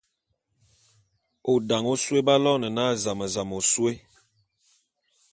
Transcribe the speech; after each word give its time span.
O 1.51 1.53
dane 1.67 1.87
ôsôé 1.93 2.19
b'aloene 2.25 2.69
na 2.77 2.85
zam-zam 3.03 3.49
ôsôé. 3.59 3.93